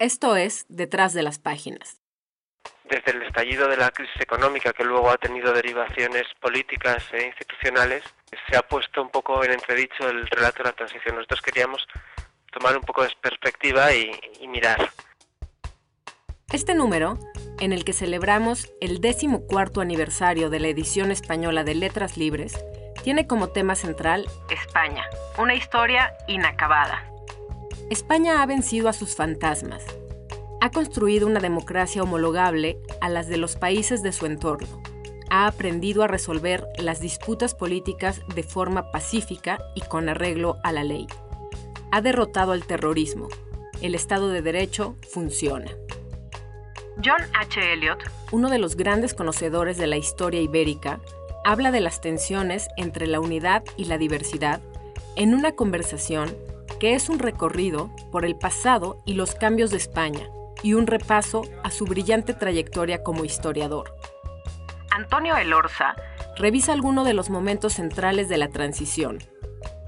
Esto 0.00 0.36
es 0.36 0.64
Detrás 0.68 1.12
de 1.12 1.24
las 1.24 1.40
Páginas. 1.40 2.00
Desde 2.84 3.10
el 3.10 3.22
estallido 3.24 3.66
de 3.66 3.76
la 3.76 3.90
crisis 3.90 4.20
económica, 4.20 4.72
que 4.72 4.84
luego 4.84 5.10
ha 5.10 5.16
tenido 5.16 5.52
derivaciones 5.52 6.22
políticas 6.40 7.02
e 7.12 7.26
institucionales, 7.26 8.04
se 8.48 8.56
ha 8.56 8.62
puesto 8.62 9.02
un 9.02 9.10
poco 9.10 9.42
en 9.42 9.50
entredicho 9.50 10.08
el 10.08 10.24
relato 10.28 10.58
de 10.58 10.68
la 10.68 10.72
transición. 10.76 11.16
Nosotros 11.16 11.42
queríamos 11.42 11.84
tomar 12.52 12.76
un 12.76 12.82
poco 12.84 13.02
de 13.02 13.10
perspectiva 13.20 13.92
y, 13.92 14.46
mirar. 14.46 14.88
Este 16.52 16.76
número, 16.76 17.18
en 17.58 17.72
el 17.72 17.84
que 17.84 17.92
celebramos 17.92 18.72
el 18.80 19.00
décimo 19.00 19.48
cuarto 19.48 19.80
aniversario 19.80 20.48
de 20.48 20.60
la 20.60 20.68
edición 20.68 21.10
española 21.10 21.64
de 21.64 21.74
Letras 21.74 22.16
Libres, 22.16 22.64
tiene 23.02 23.26
como 23.26 23.48
tema 23.48 23.74
central 23.74 24.26
España, 24.48 25.04
una 25.38 25.56
historia 25.56 26.14
inacabada. 26.28 27.17
España 27.90 28.42
ha 28.42 28.46
vencido 28.46 28.90
a 28.90 28.92
sus 28.92 29.16
fantasmas. 29.16 29.82
Ha 30.60 30.70
construido 30.70 31.26
una 31.26 31.40
democracia 31.40 32.02
homologable 32.02 32.78
a 33.00 33.08
las 33.08 33.28
de 33.28 33.38
los 33.38 33.56
países 33.56 34.02
de 34.02 34.12
su 34.12 34.26
entorno. 34.26 34.82
Ha 35.30 35.46
aprendido 35.46 36.02
a 36.02 36.06
resolver 36.06 36.66
las 36.76 37.00
disputas 37.00 37.54
políticas 37.54 38.20
de 38.34 38.42
forma 38.42 38.90
pacífica 38.90 39.58
y 39.74 39.80
con 39.80 40.10
arreglo 40.10 40.58
a 40.64 40.72
la 40.72 40.84
ley. 40.84 41.06
Ha 41.90 42.02
derrotado 42.02 42.52
al 42.52 42.66
terrorismo. 42.66 43.28
El 43.80 43.94
Estado 43.94 44.28
de 44.28 44.42
Derecho 44.42 44.96
funciona. 45.10 45.70
John 47.02 47.22
H. 47.40 47.72
Eliot, 47.72 48.00
uno 48.32 48.50
de 48.50 48.58
los 48.58 48.76
grandes 48.76 49.14
conocedores 49.14 49.78
de 49.78 49.86
la 49.86 49.96
historia 49.96 50.42
ibérica, 50.42 51.00
habla 51.42 51.70
de 51.70 51.80
las 51.80 52.02
tensiones 52.02 52.68
entre 52.76 53.06
la 53.06 53.20
unidad 53.20 53.64
y 53.78 53.86
la 53.86 53.96
diversidad 53.96 54.60
en 55.16 55.32
una 55.32 55.52
conversación 55.52 56.36
que 56.78 56.94
es 56.94 57.08
un 57.08 57.18
recorrido 57.18 57.90
por 58.10 58.24
el 58.24 58.36
pasado 58.36 59.02
y 59.04 59.14
los 59.14 59.34
cambios 59.34 59.70
de 59.70 59.76
España 59.76 60.28
y 60.62 60.74
un 60.74 60.86
repaso 60.86 61.42
a 61.62 61.70
su 61.70 61.84
brillante 61.84 62.34
trayectoria 62.34 63.02
como 63.02 63.24
historiador. 63.24 63.94
Antonio 64.90 65.36
Elorza 65.36 65.94
revisa 66.36 66.72
algunos 66.72 67.06
de 67.06 67.14
los 67.14 67.30
momentos 67.30 67.74
centrales 67.74 68.28
de 68.28 68.38
la 68.38 68.48
transición. 68.48 69.18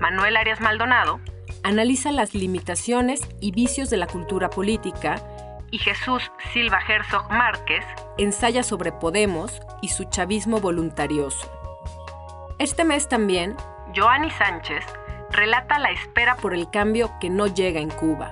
Manuel 0.01 0.37
Arias 0.37 0.61
Maldonado 0.61 1.21
analiza 1.63 2.13
las 2.13 2.35
limitaciones 2.35 3.21
y 3.41 3.53
vicios 3.53 3.91
de 3.91 3.97
la 3.97 4.07
cultura 4.07 4.51
política 4.51 5.23
y 5.71 5.79
Jesús 5.79 6.31
Silva 6.53 6.81
Herzog 6.87 7.31
Márquez 7.31 7.85
ensaya 8.19 8.63
sobre 8.63 8.93
Podemos 8.93 9.61
y 9.83 9.89
su 9.89 10.05
chavismo 10.05 10.61
voluntarioso. 10.61 11.51
Este 12.59 12.85
mes 12.85 13.09
también, 13.09 13.57
Joanny 13.95 14.31
Sánchez 14.31 14.85
relata 15.31 15.79
la 15.79 15.91
espera 15.91 16.37
por 16.37 16.55
el 16.55 16.71
cambio 16.71 17.11
que 17.21 17.31
no 17.31 17.47
llega 17.47 17.81
en 17.81 17.91
Cuba. 17.91 18.31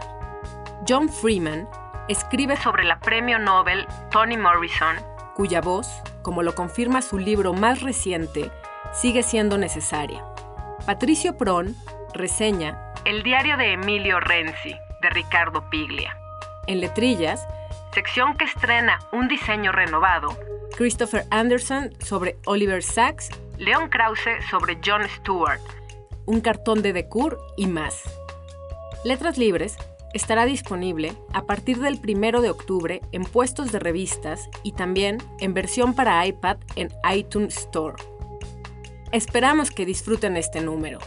John 0.88 1.08
Freeman 1.08 1.68
escribe 2.08 2.56
sobre 2.56 2.84
la 2.84 2.98
premio 3.00 3.38
Nobel 3.38 3.86
Toni 4.10 4.36
Morrison, 4.36 4.96
cuya 5.34 5.60
voz, 5.60 5.88
como 6.22 6.42
lo 6.42 6.54
confirma 6.54 7.02
su 7.02 7.18
libro 7.18 7.52
más 7.52 7.82
reciente, 7.82 8.50
sigue 8.92 9.22
siendo 9.22 9.58
necesaria. 9.58 10.24
Patricio 10.86 11.36
Pron 11.36 11.76
reseña 12.14 12.94
El 13.04 13.22
diario 13.22 13.56
de 13.56 13.74
Emilio 13.74 14.20
Renzi, 14.20 14.74
de 15.02 15.10
Ricardo 15.10 15.68
Piglia. 15.70 16.16
En 16.66 16.80
Letrillas, 16.80 17.46
sección 17.92 18.36
que 18.36 18.44
estrena 18.44 18.98
un 19.12 19.28
diseño 19.28 19.72
renovado, 19.72 20.36
Christopher 20.76 21.24
Anderson 21.30 21.90
sobre 22.00 22.38
Oliver 22.46 22.82
Sacks, 22.82 23.30
Leon 23.58 23.88
Krause 23.88 24.44
sobre 24.50 24.78
John 24.84 25.02
Stewart, 25.08 25.60
un 26.28 26.42
cartón 26.42 26.82
de 26.82 26.92
Decur 26.92 27.40
y 27.56 27.66
más. 27.66 28.02
Letras 29.02 29.38
Libres 29.38 29.76
estará 30.12 30.44
disponible 30.44 31.14
a 31.32 31.46
partir 31.46 31.78
del 31.78 32.00
1 32.06 32.42
de 32.42 32.50
octubre 32.50 33.00
en 33.12 33.24
puestos 33.24 33.72
de 33.72 33.78
revistas 33.78 34.50
y 34.62 34.72
también 34.72 35.18
en 35.40 35.54
versión 35.54 35.94
para 35.94 36.24
iPad 36.26 36.58
en 36.76 36.90
iTunes 37.10 37.56
Store. 37.56 37.96
Esperamos 39.10 39.70
que 39.70 39.86
disfruten 39.86 40.36
este 40.36 40.60
número. 40.60 40.98